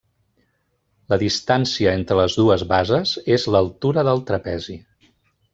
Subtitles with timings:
[1.13, 4.81] La distància entre les dues bases és l'altura del trapezi.